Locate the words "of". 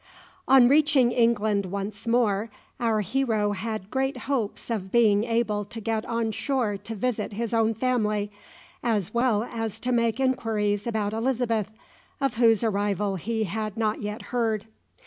4.71-4.91, 12.19-12.37